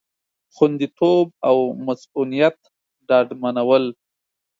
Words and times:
خوندیتوب 0.55 1.27
او 1.47 1.57
مصئونیت 1.85 2.57
ډاډمنول 3.07 3.83